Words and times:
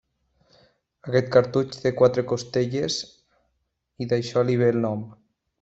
Aquest 1.09 1.29
cactus 1.35 1.83
té 1.83 1.91
quatre 1.99 2.25
costelles 2.33 2.99
i 4.07 4.11
d'això 4.15 4.49
li 4.49 4.61
ve 4.65 4.75
el 4.77 4.85
nom. 4.89 5.09